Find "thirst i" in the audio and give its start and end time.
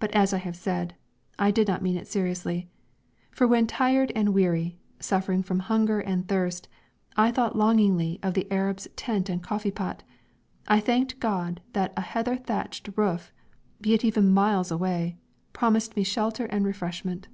6.26-7.30